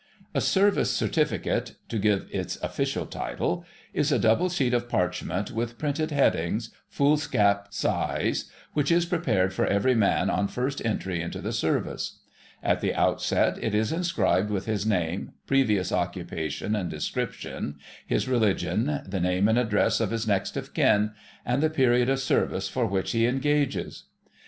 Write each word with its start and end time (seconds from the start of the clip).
A 0.33 0.41
Service 0.41 0.89
Certificate—to 0.89 1.99
give 1.99 2.27
its 2.31 2.55
official 2.63 3.05
title—is 3.05 4.11
a 4.11 4.17
double 4.17 4.49
sheet 4.49 4.73
of 4.73 4.89
parchment 4.89 5.51
with 5.51 5.77
printed 5.77 6.09
headings, 6.09 6.71
foolscap 6.89 7.67
size, 7.69 8.45
which 8.73 8.91
is 8.91 9.05
prepared 9.05 9.53
for 9.53 9.67
every 9.67 9.93
man 9.93 10.27
on 10.27 10.47
first 10.47 10.83
entry 10.83 11.21
into 11.21 11.39
the 11.39 11.51
Service. 11.51 12.17
At 12.63 12.81
the 12.81 12.95
outset 12.95 13.59
it 13.63 13.75
is 13.75 13.91
inscribed 13.91 14.49
with 14.49 14.65
his 14.65 14.87
name, 14.87 15.33
previous 15.45 15.91
occupation 15.91 16.75
and 16.75 16.89
description, 16.89 17.75
his 18.07 18.27
religion, 18.27 19.01
the 19.05 19.19
name 19.19 19.47
and 19.47 19.59
address 19.59 19.99
of 19.99 20.09
his 20.09 20.27
next 20.27 20.57
of 20.57 20.73
kin, 20.73 21.11
and 21.45 21.61
the 21.61 21.69
period 21.69 22.09
of 22.09 22.19
service 22.19 22.67
for 22.67 22.87
which 22.87 23.11
he 23.11 23.27
engages. 23.27 24.05